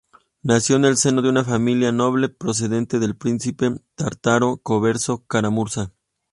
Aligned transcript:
Nació 0.41 0.77
en 0.77 0.85
el 0.85 0.97
seno 0.97 1.21
de 1.21 1.29
una 1.29 1.43
familia 1.43 1.91
noble, 1.91 2.27
procedente 2.27 2.97
del 2.97 3.15
príncipe 3.15 3.69
tártaro 3.93 4.57
converso 4.57 5.27
Kará-Murzá. 5.27 5.91